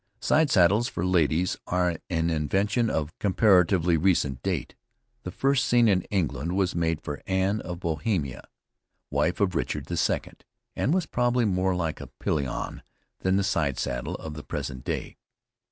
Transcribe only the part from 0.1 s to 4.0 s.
Side saddles for ladies are an invention of comparatively